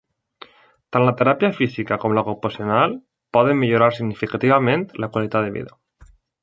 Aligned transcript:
Tant 0.95 1.03
la 1.07 1.13
teràpia 1.19 1.51
física 1.59 1.99
com 2.05 2.17
la 2.19 2.23
ocupacional 2.27 2.97
poden 3.39 3.61
millorar 3.65 3.93
significativament 4.01 4.89
la 5.05 5.13
qualitat 5.17 5.49
de 5.51 5.59
vida. 5.61 5.81